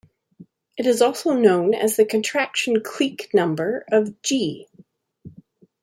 It 0.77 0.87
is 0.87 0.99
also 0.99 1.33
known 1.33 1.75
as 1.75 1.95
the 1.95 2.05
contraction 2.05 2.81
clique 2.81 3.29
number 3.35 3.85
of 3.91 4.19
"G". 4.23 4.67